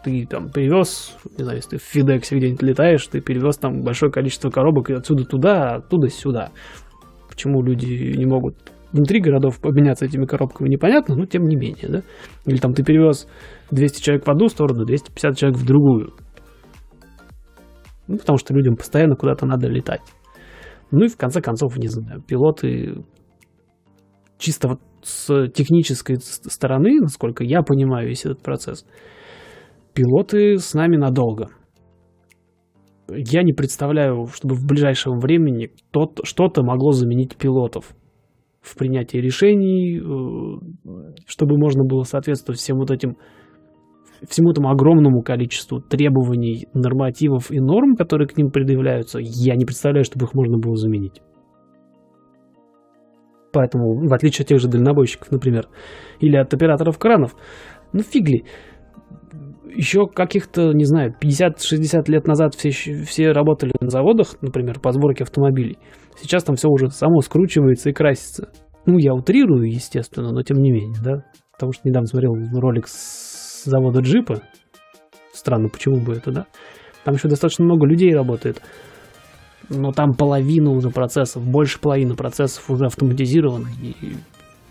Ты 0.07 0.25
там 0.25 0.51
привез, 0.51 1.19
не 1.37 1.43
знаю, 1.43 1.57
если 1.57 1.71
ты 1.71 1.79
в 1.79 1.97
FedEx 1.97 2.29
где-нибудь 2.31 2.63
летаешь, 2.63 3.05
ты 3.09 3.21
перевез 3.21 3.57
там 3.57 3.83
большое 3.83 4.13
количество 4.13 4.51
коробок 4.51 4.89
отсюда 4.91 5.25
туда, 5.25 5.71
а 5.71 5.77
оттуда 5.79 6.09
сюда. 6.09 6.53
Почему 7.29 7.61
люди 7.61 8.17
не 8.17 8.25
могут 8.25 8.55
внутри 8.93 9.21
городов 9.21 9.61
поменяться 9.61 10.05
этими 10.05 10.25
коробками, 10.25 10.69
непонятно, 10.69 11.17
но 11.17 11.27
тем 11.27 11.43
не 11.43 11.57
менее, 11.57 11.89
да? 11.89 12.03
Или 12.45 12.59
там 12.59 12.73
ты 12.73 12.85
перевез 12.85 13.27
200 13.73 14.01
человек 14.01 14.27
в 14.29 14.31
одну 14.31 14.47
сторону, 14.47 14.85
250 14.85 15.37
человек 15.37 15.59
в 15.59 15.67
другую. 15.67 16.15
Ну, 18.07 18.19
потому 18.19 18.39
что 18.39 18.55
людям 18.55 18.77
постоянно 18.77 19.17
куда-то 19.17 19.45
надо 19.45 19.67
летать. 19.67 20.03
Ну 20.93 21.07
и 21.07 21.09
в 21.09 21.17
конце 21.17 21.41
концов, 21.41 21.77
не 21.79 21.89
знаю, 21.89 22.23
пилоты 22.23 23.03
чисто 24.39 24.69
вот 24.69 24.81
с 25.03 25.49
технической 25.49 26.19
стороны, 26.21 27.01
насколько 27.01 27.43
я 27.43 27.63
понимаю 27.63 28.07
весь 28.07 28.25
этот 28.25 28.41
процесс, 28.41 28.87
пилоты 29.97 30.59
с 30.59 30.75
нами 30.75 30.97
надолго. 30.97 31.49
Я 33.09 33.43
не 33.43 33.53
представляю, 33.53 34.27
чтобы 34.27 34.55
в 34.55 34.67
ближайшем 34.67 35.19
времени 35.19 35.71
что-то 36.23 36.63
могло 36.63 36.93
заменить 36.93 37.37
пилотов 37.37 37.97
в 38.61 38.77
принятии 38.77 39.19
решений, 39.19 39.99
э, 39.99 41.11
чтобы 41.27 41.57
можно 41.57 41.85
было 41.85 42.03
соответствовать 42.03 42.61
всем 42.61 42.79
вот 42.79 42.91
этим 42.91 43.17
всему 44.29 44.51
этому 44.51 44.71
огромному 44.71 45.23
количеству 45.23 45.81
требований, 45.81 46.69
нормативов 46.75 47.51
и 47.51 47.61
норм, 47.61 47.97
которые 47.97 48.27
к 48.27 48.37
ним 48.37 48.51
предъявляются, 48.51 49.19
я 49.21 49.55
не 49.57 49.65
представляю, 49.65 50.05
чтобы 50.05 50.25
их 50.25 50.35
можно 50.35 50.59
было 50.59 50.75
заменить. 50.75 51.23
Поэтому, 53.53 54.09
в 54.09 54.13
отличие 54.13 54.45
от 54.45 54.49
тех 54.49 54.59
же 54.59 54.69
дальнобойщиков, 54.69 55.31
например, 55.31 55.69
или 56.21 56.37
от 56.37 56.53
операторов 56.53 56.99
кранов, 56.99 57.37
ну 57.93 58.01
фигли, 58.01 58.45
еще 59.75 60.07
каких-то, 60.07 60.73
не 60.73 60.85
знаю, 60.85 61.15
50-60 61.21 62.11
лет 62.11 62.27
назад 62.27 62.55
все, 62.55 62.71
все 62.71 63.33
работали 63.33 63.73
на 63.81 63.91
заводах, 63.91 64.41
например, 64.41 64.81
по 64.81 64.93
сборке 64.93 65.25
автомобилей. 65.25 65.79
Сейчас 66.21 66.45
там 66.45 66.57
все 66.57 66.69
уже 66.69 66.91
само 66.91 67.21
скручивается 67.21 67.91
и 67.91 67.93
красится. 67.93 68.49
Ну, 68.87 68.99
я 68.99 69.15
утрирую, 69.15 69.71
естественно, 69.71 70.33
но 70.33 70.43
тем 70.43 70.59
не 70.59 70.71
менее, 70.71 71.01
да. 71.03 71.25
Потому 71.53 71.73
что 71.73 71.89
недавно 71.89 72.07
смотрел 72.07 72.35
ролик 72.59 72.87
с 72.89 73.65
завода 73.65 74.01
джипа. 74.01 74.43
Странно, 75.33 75.69
почему 75.69 76.01
бы 76.01 76.15
это, 76.15 76.31
да? 76.31 76.47
Там 77.05 77.15
еще 77.15 77.29
достаточно 77.29 77.65
много 77.65 77.87
людей 77.87 78.15
работает 78.15 78.63
но 79.69 79.93
там 79.93 80.15
половина 80.15 80.71
уже 80.71 80.91
процессов, 80.91 81.45
больше 81.45 81.81
половины 81.81 82.15
процессов 82.15 82.71
уже 82.71 82.87
автоматизированы, 82.87 83.69
и 83.81 84.17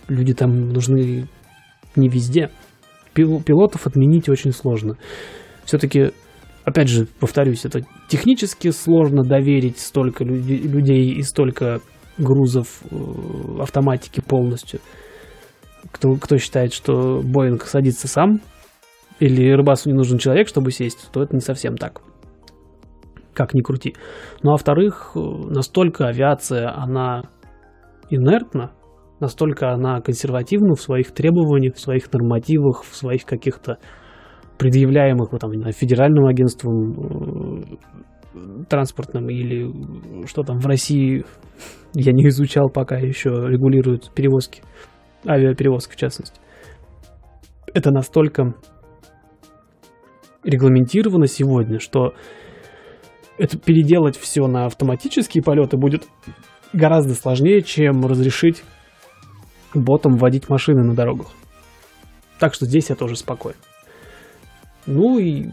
люди 0.08 0.34
там 0.34 0.70
нужны 0.70 1.28
не 1.96 2.10
везде. 2.10 2.50
Пилотов 3.16 3.88
отменить 3.88 4.30
очень 4.30 4.52
сложно. 4.52 4.98
Все-таки, 5.64 6.12
опять 6.64 6.90
же, 6.90 7.08
повторюсь, 7.20 7.66
это 7.66 7.82
технически 8.08 8.72
сложно 8.72 9.24
доверить 9.24 9.80
столько 9.80 10.24
людей 10.24 11.14
и 11.14 11.24
столько 11.24 11.80
грузов 12.18 12.82
э, 12.92 12.96
автоматики 13.62 14.22
полностью. 14.22 14.80
Кто, 15.92 16.16
кто 16.16 16.38
считает, 16.38 16.74
что 16.74 17.22
Боинг 17.24 17.64
садится 17.64 18.08
сам, 18.08 18.42
или 19.20 19.56
Airbus 19.56 19.84
не 19.86 19.94
нужен 19.94 20.18
человек, 20.18 20.48
чтобы 20.48 20.72
сесть, 20.72 21.10
то 21.12 21.24
это 21.24 21.36
не 21.36 21.42
совсем 21.42 21.78
так 21.78 22.02
как 23.36 23.54
ни 23.54 23.62
крути. 23.62 23.96
Ну 24.42 24.50
а 24.50 24.54
во-вторых, 24.54 25.12
э, 25.16 25.20
настолько 25.20 26.08
авиация, 26.08 26.74
она 26.74 27.24
инертна, 28.10 28.72
настолько 29.20 29.72
она 29.72 30.02
консервативна 30.02 30.76
в 30.76 30.82
своих 30.82 31.12
требованиях, 31.12 31.76
в 31.76 31.80
своих 31.80 32.12
нормативах, 32.12 32.84
в 32.84 32.96
своих 32.96 33.26
каких-то 33.26 33.78
предъявляемых 34.58 35.32
вот, 35.32 35.42
там, 35.42 35.52
федеральным 35.72 36.26
агентством 36.26 37.80
э, 38.34 38.66
транспортным 38.70 39.30
или 39.30 40.26
что 40.28 40.44
там 40.44 40.60
в 40.60 40.66
России, 40.66 41.26
я 41.94 42.12
не 42.12 42.28
изучал 42.28 42.70
пока 42.70 42.98
еще, 42.98 43.30
регулируют 43.30 44.12
перевозки, 44.14 44.62
авиаперевозки 45.28 45.94
в 45.94 45.98
частности. 45.98 46.40
Это 47.74 47.92
настолько 47.92 48.54
регламентировано 50.44 51.28
сегодня, 51.28 51.80
что 51.80 52.14
это 53.38 53.58
переделать 53.58 54.16
все 54.18 54.48
на 54.48 54.66
автоматические 54.66 55.44
полеты 55.44 55.78
будет 55.78 56.08
гораздо 56.72 57.14
сложнее, 57.14 57.62
чем 57.62 58.06
разрешить 58.06 58.64
ботам 59.76 60.18
водить 60.18 60.50
машины 60.50 60.84
на 60.84 60.96
дорогах. 60.96 61.28
Так 62.40 62.54
что 62.54 62.66
здесь 62.66 62.90
я 62.90 62.96
тоже 62.96 63.16
спокоен. 63.16 63.56
Ну 64.86 65.20
и, 65.20 65.50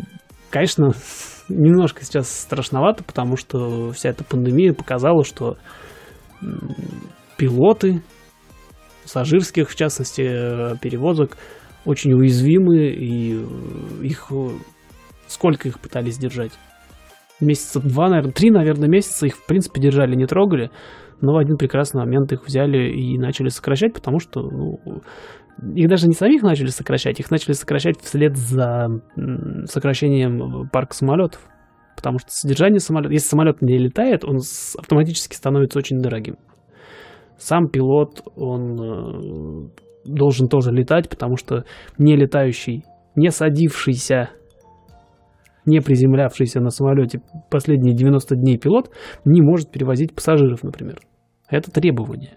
конечно, 0.50 0.92
немножко 1.48 2.04
сейчас 2.04 2.30
страшновато, 2.30 3.04
потому 3.04 3.36
что 3.36 3.92
вся 3.92 4.10
эта 4.10 4.24
пандемия 4.24 4.72
показала, 4.72 5.24
что 5.24 5.56
пилоты 7.36 8.02
пассажирских, 9.02 9.70
в 9.70 9.74
частности, 9.74 10.22
перевозок, 10.80 11.36
очень 11.84 12.12
уязвимы, 12.12 12.88
и 12.88 13.44
их 14.02 14.30
сколько 15.26 15.68
их 15.68 15.80
пытались 15.80 16.18
держать? 16.18 16.52
месяца 17.42 17.80
два, 17.80 18.08
наверное, 18.08 18.32
три, 18.32 18.50
наверное, 18.50 18.88
месяца 18.88 19.26
их, 19.26 19.36
в 19.36 19.46
принципе, 19.46 19.80
держали, 19.80 20.14
не 20.14 20.26
трогали, 20.26 20.70
но 21.22 21.32
в 21.32 21.38
один 21.38 21.56
прекрасный 21.56 22.00
момент 22.00 22.32
их 22.32 22.44
взяли 22.44 22.90
и 22.90 23.16
начали 23.16 23.48
сокращать, 23.48 23.94
потому 23.94 24.18
что, 24.18 24.42
ну, 24.42 24.78
их 25.74 25.88
даже 25.88 26.08
не 26.08 26.14
самих 26.14 26.42
начали 26.42 26.66
сокращать, 26.66 27.20
их 27.20 27.30
начали 27.30 27.52
сокращать 27.52 28.00
вслед 28.00 28.36
за 28.36 28.88
сокращением 29.66 30.68
парка 30.70 30.94
самолетов. 30.94 31.40
Потому 31.96 32.18
что 32.18 32.30
содержание 32.30 32.80
самолета, 32.80 33.12
если 33.12 33.28
самолет 33.28 33.62
не 33.62 33.78
летает, 33.78 34.24
он 34.24 34.38
автоматически 34.76 35.36
становится 35.36 35.78
очень 35.78 36.00
дорогим. 36.00 36.36
Сам 37.38 37.68
пилот, 37.68 38.22
он 38.34 38.80
э, 38.80 39.68
должен 40.04 40.48
тоже 40.48 40.72
летать, 40.72 41.08
потому 41.08 41.36
что 41.36 41.64
не 41.98 42.16
летающий, 42.16 42.84
не 43.14 43.30
садившийся 43.30 44.30
не 45.64 45.80
приземлявшийся 45.80 46.60
на 46.60 46.70
самолете 46.70 47.20
последние 47.50 47.94
90 47.94 48.34
дней 48.34 48.58
пилот 48.58 48.90
не 49.24 49.40
может 49.40 49.70
перевозить 49.70 50.12
пассажиров, 50.14 50.64
например. 50.64 50.98
Это 51.52 51.70
требование. 51.70 52.32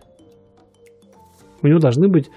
У 1.63 1.67
него 1.67 1.79
должны 1.79 2.09
быть 2.09 2.29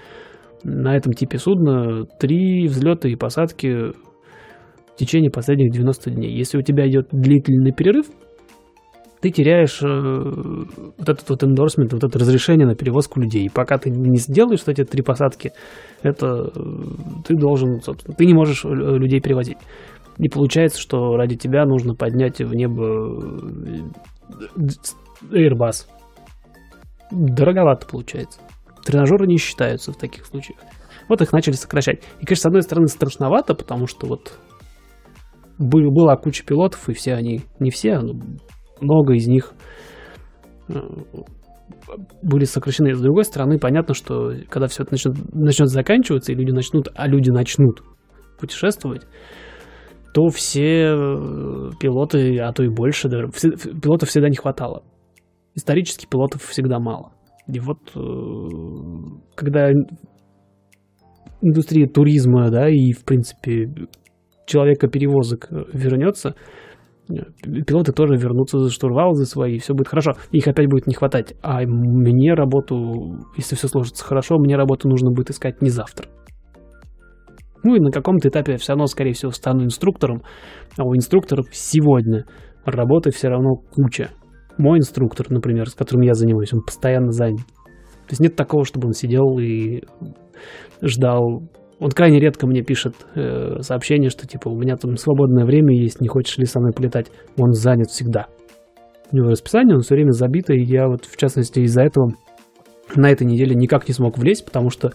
на 0.63 0.95
этом 0.95 1.13
типе 1.13 1.37
судна 1.37 2.05
три 2.19 2.67
взлета 2.67 3.09
и 3.09 3.15
посадки 3.15 3.91
в 3.91 4.95
течение 4.95 5.29
последних 5.29 5.71
90 5.71 6.11
дней. 6.11 6.35
Если 6.35 6.57
у 6.57 6.61
тебя 6.61 6.87
идет 6.87 7.09
длительный 7.11 7.73
перерыв, 7.73 8.07
ты 9.19 9.29
теряешь 9.31 9.81
э, 9.83 9.87
вот 9.87 11.09
этот 11.09 11.29
вот 11.29 11.43
эндорсмент, 11.43 11.91
вот 11.91 12.05
это 12.05 12.17
разрешение 12.17 12.65
на 12.65 12.75
перевозку 12.75 13.19
людей. 13.19 13.45
И 13.45 13.49
пока 13.49 13.77
ты 13.77 13.89
не 13.89 14.17
сделаешь 14.17 14.61
эти 14.65 14.85
три 14.85 15.03
посадки, 15.03 15.51
это 16.01 16.49
э, 16.55 16.61
ты 17.27 17.35
должен, 17.35 17.81
ты 18.17 18.25
не 18.25 18.33
можешь 18.33 18.63
э, 18.63 18.69
людей 18.69 19.19
перевозить. 19.19 19.57
И 20.17 20.29
получается, 20.29 20.79
что 20.79 21.17
ради 21.17 21.35
тебя 21.35 21.65
нужно 21.65 21.95
поднять 21.95 22.39
в 22.39 22.53
небо 22.53 23.19
э, 24.55 24.67
Airbus. 25.33 25.98
Дороговато 27.11 27.87
получается. 27.87 28.39
Тренажеры 28.85 29.27
не 29.27 29.37
считаются 29.37 29.91
в 29.91 29.97
таких 29.97 30.25
случаях. 30.25 30.59
Вот 31.07 31.21
их 31.21 31.33
начали 31.33 31.53
сокращать. 31.53 32.03
И, 32.19 32.25
конечно, 32.25 32.43
с 32.43 32.45
одной 32.45 32.61
стороны, 32.61 32.87
страшновато, 32.87 33.55
потому 33.55 33.87
что 33.87 34.07
вот 34.07 34.37
была 35.57 36.15
куча 36.15 36.45
пилотов, 36.45 36.87
и 36.87 36.93
все 36.93 37.15
они, 37.15 37.41
не 37.59 37.69
все, 37.71 37.99
но 37.99 38.13
много 38.79 39.13
из 39.13 39.27
них 39.27 39.51
э, 40.69 40.73
были 42.21 42.45
сокращены. 42.45 42.93
С 42.93 43.01
другой 43.01 43.25
стороны, 43.25 43.59
понятно, 43.59 43.93
что 43.93 44.33
когда 44.49 44.67
все 44.67 44.83
это 44.83 44.93
начнет, 44.93 45.33
начнет 45.33 45.67
заканчиваться, 45.67 46.31
и 46.31 46.35
люди 46.35 46.51
начнут, 46.51 46.87
а 46.95 47.07
люди 47.07 47.29
начнут 47.29 47.83
путешествовать, 48.39 49.05
то 50.13 50.29
все 50.29 50.93
э, 50.93 51.69
пилоты, 51.79 52.39
а 52.39 52.53
то 52.53 52.63
и 52.63 52.69
больше, 52.69 53.09
даже, 53.09 53.27
пилотов 53.81 54.09
всегда 54.09 54.29
не 54.29 54.37
хватало. 54.37 54.83
Исторически 55.55 56.07
пилотов 56.07 56.43
всегда 56.43 56.79
мало. 56.79 57.13
И 57.47 57.59
вот 57.59 57.79
э, 57.95 57.99
когда 59.35 59.71
индустрия 61.41 61.87
туризма, 61.87 62.49
да, 62.49 62.69
и, 62.69 62.91
в 62.91 63.03
принципе, 63.03 63.71
человека-перевозок 64.45 65.47
вернется, 65.73 66.35
Пилоты 67.65 67.91
тоже 67.91 68.17
вернутся 68.17 68.59
за 68.59 68.69
штурвал 68.69 69.13
за 69.15 69.25
свои, 69.25 69.55
и 69.55 69.59
все 69.59 69.73
будет 69.73 69.87
хорошо. 69.87 70.11
Их 70.31 70.47
опять 70.47 70.69
будет 70.69 70.85
не 70.85 70.93
хватать. 70.93 71.33
А 71.41 71.61
мне 71.65 72.35
работу, 72.35 73.17
если 73.35 73.55
все 73.55 73.67
сложится 73.67 74.05
хорошо, 74.05 74.37
мне 74.37 74.55
работу 74.55 74.87
нужно 74.87 75.09
будет 75.09 75.31
искать 75.31 75.59
не 75.61 75.69
завтра. 75.69 76.07
Ну 77.63 77.75
и 77.75 77.79
на 77.79 77.91
каком-то 77.91 78.29
этапе 78.29 78.53
я 78.53 78.57
все 78.59 78.73
равно, 78.73 78.85
скорее 78.85 79.13
всего, 79.13 79.31
стану 79.31 79.63
инструктором. 79.63 80.21
А 80.77 80.83
у 80.83 80.95
инструкторов 80.95 81.47
сегодня 81.51 82.25
работы 82.63 83.09
все 83.09 83.29
равно 83.29 83.55
куча. 83.55 84.11
Мой 84.59 84.79
инструктор, 84.79 85.25
например, 85.29 85.69
с 85.69 85.73
которым 85.73 86.01
я 86.01 86.13
занимаюсь, 86.13 86.53
он 86.53 86.61
постоянно 86.61 87.11
занят. 87.11 87.47
То 87.47 88.11
есть 88.11 88.19
нет 88.19 88.35
такого, 88.35 88.65
чтобы 88.65 88.87
он 88.87 88.93
сидел 88.93 89.39
и 89.39 89.83
ждал. 90.81 91.43
Он 91.79 91.89
крайне 91.91 92.19
редко 92.19 92.45
мне 92.45 92.61
пишет 92.61 92.93
э, 93.15 93.61
сообщение, 93.61 94.09
что 94.09 94.27
типа 94.27 94.49
у 94.49 94.57
меня 94.57 94.75
там 94.75 94.97
свободное 94.97 95.45
время 95.45 95.73
есть, 95.73 96.01
не 96.01 96.09
хочешь 96.09 96.37
ли 96.37 96.45
со 96.45 96.59
мной 96.59 96.73
полетать. 96.73 97.07
Он 97.37 97.53
занят 97.53 97.87
всегда. 97.87 98.27
У 99.13 99.15
него 99.15 99.29
расписание, 99.29 99.75
он 99.75 99.81
все 99.81 99.95
время 99.95 100.11
забито, 100.11 100.53
и 100.53 100.61
я 100.61 100.89
вот 100.89 101.05
в 101.05 101.15
частности 101.15 101.61
из-за 101.61 101.83
этого 101.83 102.11
на 102.95 103.09
этой 103.09 103.25
неделе 103.25 103.55
никак 103.55 103.87
не 103.87 103.93
смог 103.93 104.17
влезть, 104.17 104.43
потому 104.43 104.71
что 104.71 104.91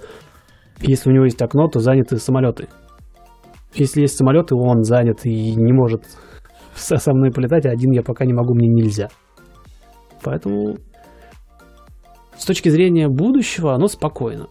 если 0.83 1.09
у 1.09 1.14
него 1.14 1.25
есть 1.25 1.40
окно, 1.40 1.68
то 1.68 1.80
заняты 1.80 2.18
самолеты. 2.18 2.68
Если 3.73 4.02
есть 4.02 4.18
самолеты, 4.18 4.56
он 4.56 4.83
занят 4.83 5.25
и 5.25 5.54
не 5.54 5.73
может 5.73 6.02
со 6.75 7.14
мной 7.14 7.30
полетать, 7.30 7.64
а 7.64 7.71
один 7.71 7.92
я 7.92 8.02
пока 8.02 8.26
не 8.26 8.35
могу, 8.35 8.54
мне 8.54 8.68
нельзя. 8.68 9.09
Поэтому 10.24 10.78
с 12.36 12.44
точки 12.46 12.70
зрения 12.70 13.08
будущего 13.08 13.74
оно 13.74 13.86
спокойно. 13.86 14.48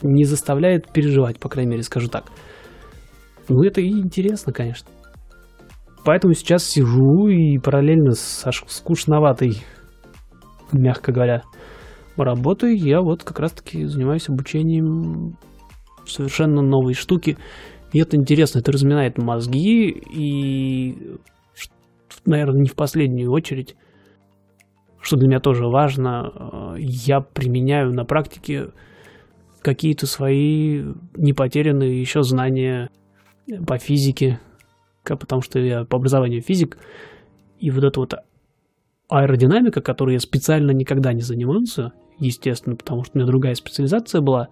Не 0.00 0.24
заставляет 0.24 0.90
переживать, 0.90 1.38
по 1.38 1.48
крайней 1.48 1.72
мере, 1.72 1.82
скажу 1.82 2.08
так. 2.08 2.24
Ну, 3.48 3.62
это 3.62 3.80
и 3.80 3.90
интересно, 3.90 4.52
конечно. 4.52 4.88
Поэтому 6.04 6.34
сейчас 6.34 6.64
сижу 6.64 7.28
и 7.28 7.58
параллельно 7.58 8.12
со 8.12 8.50
скучноватой, 8.52 9.58
мягко 10.72 11.12
говоря, 11.12 11.42
работой 12.16 12.76
я 12.76 13.00
вот 13.00 13.22
как 13.22 13.38
раз-таки 13.38 13.84
занимаюсь 13.84 14.28
обучением 14.28 15.36
совершенно 16.06 16.62
новой 16.62 16.94
штуки. 16.94 17.36
И 17.92 18.00
это 18.00 18.16
интересно, 18.16 18.60
это 18.60 18.72
разминает 18.72 19.18
мозги 19.18 19.88
и, 19.90 21.16
наверное, 22.24 22.62
не 22.62 22.68
в 22.68 22.74
последнюю 22.74 23.30
очередь, 23.30 23.76
что 25.02 25.16
для 25.16 25.28
меня 25.28 25.40
тоже 25.40 25.66
важно, 25.66 26.30
э, 26.32 26.74
я 26.78 27.20
применяю 27.20 27.92
на 27.92 28.04
практике 28.04 28.68
какие-то 29.60 30.06
свои 30.06 30.84
непотерянные 31.16 32.00
еще 32.00 32.22
знания 32.22 32.88
по 33.66 33.78
физике, 33.78 34.40
потому 35.04 35.42
что 35.42 35.58
я 35.58 35.84
по 35.84 35.98
образованию 35.98 36.40
физик, 36.40 36.78
и 37.58 37.70
вот 37.70 37.84
эта 37.84 38.00
вот 38.00 38.14
аэродинамика, 39.08 39.80
которой 39.80 40.14
я 40.14 40.18
специально 40.20 40.70
никогда 40.70 41.12
не 41.12 41.20
занимался, 41.20 41.92
естественно, 42.18 42.76
потому 42.76 43.04
что 43.04 43.12
у 43.14 43.18
меня 43.18 43.26
другая 43.26 43.54
специализация 43.54 44.20
была. 44.20 44.48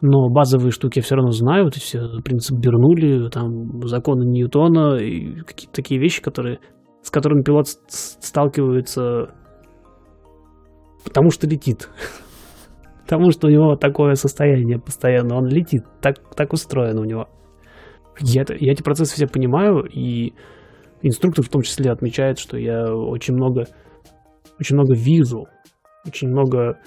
Но 0.00 0.28
базовые 0.28 0.72
штуки 0.72 0.98
я 0.98 1.02
все 1.02 1.16
равно 1.16 1.30
знаю, 1.32 1.64
вот 1.64 1.74
все 1.74 2.20
принцип 2.22 2.58
Бернули, 2.58 3.28
там 3.30 3.86
законы 3.86 4.24
Ньютона 4.24 4.96
и 4.96 5.40
какие-то 5.40 5.74
такие 5.74 6.00
вещи, 6.00 6.22
которые, 6.22 6.60
с 7.06 7.10
которыми 7.10 7.42
пилот 7.42 7.68
сталкивается 7.68 9.34
потому 11.04 11.30
что 11.30 11.46
летит. 11.46 11.88
Потому 13.04 13.30
что 13.30 13.46
у 13.46 13.50
него 13.50 13.76
такое 13.76 14.14
состояние 14.14 14.80
постоянно, 14.80 15.36
он 15.36 15.46
летит, 15.46 15.84
так, 16.02 16.16
так 16.34 16.52
устроено 16.52 17.02
у 17.02 17.04
него. 17.04 17.28
Я, 18.18 18.44
я 18.48 18.72
эти 18.72 18.82
процессы 18.82 19.14
все 19.14 19.28
понимаю, 19.28 19.84
и 19.84 20.32
инструктор 21.02 21.44
в 21.44 21.48
том 21.48 21.62
числе 21.62 21.92
отмечает, 21.92 22.40
что 22.40 22.58
я 22.58 22.92
очень 22.92 23.34
много, 23.34 23.68
очень 24.58 24.74
много 24.74 24.94
вижу 24.94 25.46
очень 26.06 26.28
много 26.28 26.78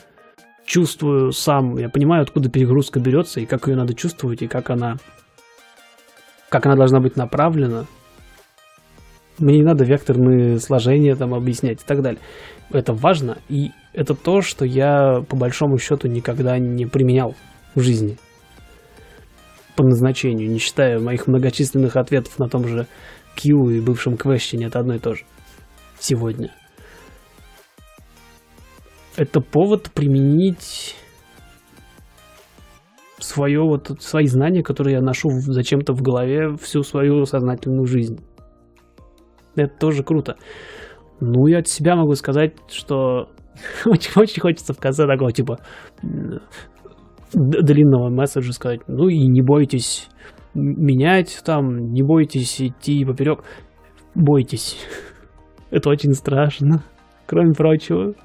чувствую 0.66 1.32
сам, 1.32 1.78
я 1.78 1.90
понимаю, 1.90 2.24
откуда 2.24 2.50
перегрузка 2.50 3.00
берется 3.00 3.40
и 3.40 3.46
как 3.46 3.68
ее 3.68 3.76
надо 3.76 3.94
чувствовать, 3.94 4.42
и 4.42 4.48
как 4.48 4.70
она, 4.70 4.98
как 6.50 6.66
она 6.66 6.76
должна 6.76 7.00
быть 7.00 7.16
направлена. 7.16 7.86
Мне 9.40 9.58
не 9.58 9.64
надо 9.64 9.84
векторные 9.86 10.60
сложения 10.60 11.16
там 11.16 11.34
объяснять 11.34 11.82
и 11.82 11.86
так 11.86 12.02
далее. 12.02 12.20
Это 12.72 12.94
важно, 12.94 13.38
и 13.48 13.72
это 13.94 14.14
то, 14.14 14.42
что 14.42 14.66
я 14.66 15.22
по 15.28 15.36
большому 15.36 15.78
счету 15.78 16.08
никогда 16.08 16.58
не 16.60 16.86
применял 16.86 17.36
в 17.76 17.82
жизни 17.82 18.18
по 19.76 19.84
назначению, 19.84 20.52
не 20.52 20.60
считая 20.60 21.00
моих 21.00 21.28
многочисленных 21.28 21.96
ответов 21.96 22.38
на 22.38 22.50
том 22.50 22.68
же 22.68 22.88
Q 23.36 23.70
и 23.70 23.80
бывшем 23.80 24.16
Question, 24.16 24.66
это 24.66 24.80
одно 24.80 24.96
и 24.96 25.00
то 25.00 25.14
же 25.14 25.24
сегодня 26.00 26.52
это 29.20 29.42
повод 29.42 29.92
применить 29.94 30.96
свое 33.20 33.60
вот 33.62 33.92
свои 34.00 34.28
знания, 34.28 34.64
которые 34.64 34.96
я 34.96 35.02
ношу 35.02 35.30
зачем-то 35.30 35.92
в 35.92 36.02
голове 36.02 36.56
всю 36.56 36.84
свою 36.84 37.26
сознательную 37.26 37.86
жизнь. 37.86 38.20
Это 39.64 39.78
тоже 39.80 40.04
круто. 40.04 40.36
Ну 41.20 41.48
и 41.48 41.54
от 41.54 41.68
себя 41.68 41.96
могу 41.96 42.14
сказать, 42.14 42.54
что 42.70 43.30
очень, 43.86 44.12
очень 44.16 44.42
хочется 44.42 44.74
в 44.74 44.80
конце 44.80 45.06
такого 45.06 45.32
типа 45.32 45.60
длинного 47.34 48.10
месседжа 48.10 48.54
сказать, 48.54 48.82
ну 48.88 49.08
и 49.08 49.28
не 49.28 49.42
бойтесь 49.42 50.10
менять 50.56 51.42
там, 51.46 51.92
не 51.92 52.02
бойтесь 52.02 52.60
идти 52.60 53.06
поперек, 53.06 53.44
бойтесь. 54.16 54.78
Это 55.70 55.90
очень 55.90 56.14
страшно, 56.14 56.84
кроме 57.28 57.54
прочего 57.54 58.16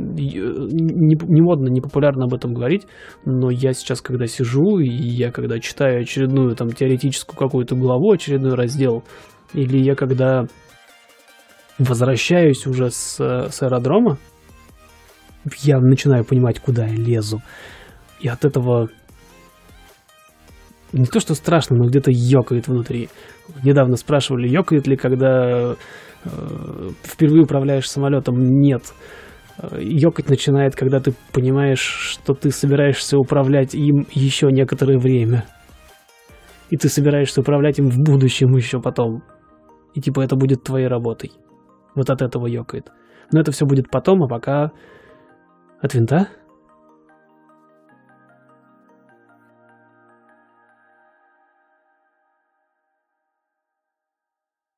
не, 0.00 1.16
не 1.16 1.40
модно, 1.42 1.68
не 1.68 1.80
популярно 1.80 2.24
об 2.24 2.34
этом 2.34 2.54
говорить, 2.54 2.86
но 3.24 3.50
я 3.50 3.72
сейчас, 3.72 4.00
когда 4.00 4.26
сижу, 4.26 4.78
и 4.78 4.88
я 4.88 5.30
когда 5.30 5.58
читаю 5.58 6.02
очередную 6.02 6.54
там 6.56 6.70
теоретическую 6.70 7.36
какую-то 7.36 7.76
главу, 7.76 8.12
очередной 8.12 8.54
раздел, 8.54 9.04
или 9.52 9.78
я 9.78 9.94
когда 9.94 10.46
возвращаюсь 11.78 12.66
уже 12.66 12.90
с, 12.90 13.16
с 13.18 13.62
аэродрома, 13.62 14.18
я 15.62 15.78
начинаю 15.78 16.24
понимать, 16.24 16.60
куда 16.60 16.86
я 16.86 16.94
лезу. 16.94 17.42
И 18.20 18.28
от 18.28 18.44
этого 18.44 18.88
не 20.92 21.06
то, 21.06 21.20
что 21.20 21.34
страшно, 21.34 21.76
но 21.76 21.88
где-то 21.88 22.10
ёкает 22.12 22.68
внутри. 22.68 23.08
Недавно 23.62 23.96
спрашивали, 23.96 24.48
ёкает 24.48 24.86
ли, 24.86 24.96
когда 24.96 25.76
э, 26.24 26.90
впервые 27.02 27.44
управляешь 27.44 27.88
самолетом. 27.88 28.36
Нет 28.60 28.92
ёкать 29.78 30.28
начинает, 30.28 30.74
когда 30.74 31.00
ты 31.00 31.12
понимаешь, 31.32 31.80
что 31.80 32.34
ты 32.34 32.50
собираешься 32.50 33.18
управлять 33.18 33.74
им 33.74 34.06
еще 34.12 34.48
некоторое 34.50 34.98
время. 34.98 35.44
И 36.70 36.76
ты 36.76 36.88
собираешься 36.88 37.40
управлять 37.40 37.78
им 37.78 37.88
в 37.88 37.98
будущем 37.98 38.54
еще 38.56 38.80
потом. 38.80 39.22
И 39.94 40.00
типа 40.00 40.20
это 40.20 40.36
будет 40.36 40.62
твоей 40.62 40.86
работой. 40.86 41.32
Вот 41.94 42.10
от 42.10 42.22
этого 42.22 42.46
ёкает. 42.46 42.90
Но 43.32 43.40
это 43.40 43.52
все 43.52 43.66
будет 43.66 43.90
потом, 43.90 44.22
а 44.22 44.28
пока 44.28 44.72
от 45.80 45.94
винта. 45.94 46.28